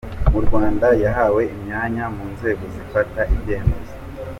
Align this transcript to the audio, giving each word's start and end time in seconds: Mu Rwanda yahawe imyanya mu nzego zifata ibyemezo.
Mu 0.31 0.39
Rwanda 0.45 0.87
yahawe 1.03 1.41
imyanya 1.55 2.03
mu 2.15 2.25
nzego 2.33 2.63
zifata 2.73 3.21
ibyemezo. 3.35 3.93